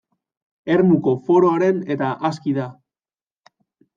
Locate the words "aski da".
2.31-2.65